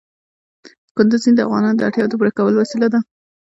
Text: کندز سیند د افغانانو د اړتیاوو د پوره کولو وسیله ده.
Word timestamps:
کندز 0.95 1.19
سیند 1.23 1.35
د 1.37 1.41
افغانانو 1.47 1.77
د 1.77 1.81
اړتیاوو 1.87 2.11
د 2.11 2.13
پوره 2.19 2.31
کولو 2.37 2.57
وسیله 2.61 2.87
ده. 2.93 2.99